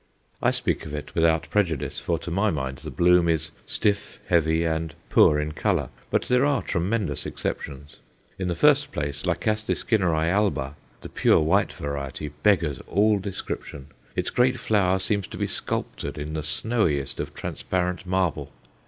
[0.41, 4.63] I speak of it without prejudice, for to my mind the bloom is stiff, heavy,
[4.65, 5.89] and poor in colour.
[6.09, 7.97] But there are tremendous exceptions.
[8.39, 13.89] In the first place, Lycaste Skinneri alba, the pure white variety, beggars all description.
[14.15, 18.51] Its great flower seems to be sculptured in the snowiest of transparent marble.